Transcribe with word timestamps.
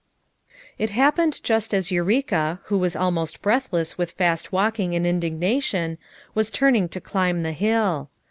It 0.79 0.89
happened 0.89 1.43
just 1.43 1.75
as 1.75 1.91
Eureka, 1.91 2.59
who 2.63 2.79
was 2.79 2.95
almost 2.95 3.43
breathless 3.43 3.99
with 3.99 4.13
fast 4.13 4.51
walking 4.51 4.95
and 4.95 5.05
indignation, 5.05 5.99
was 6.33 6.49
turning 6.49 6.89
to 6.89 6.99
climb 6.99 7.43
the 7.43 7.51
hill. 7.51 8.09